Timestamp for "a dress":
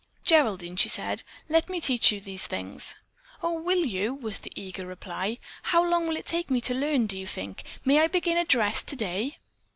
8.39-8.81